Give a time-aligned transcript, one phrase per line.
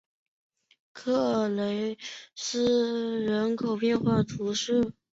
[0.93, 1.95] 克雷
[2.35, 2.59] 佩
[3.23, 4.95] 人口变化图示